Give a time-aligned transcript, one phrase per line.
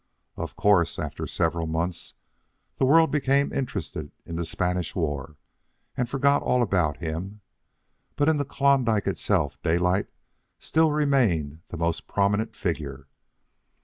[0.35, 2.15] Of course, after several months,
[2.77, 5.37] the world became interested in the Spanish War,
[5.95, 7.41] and forgot all about him;
[8.15, 10.07] but in the Klondike itself Daylight
[10.57, 13.09] still remained the most prominent figure.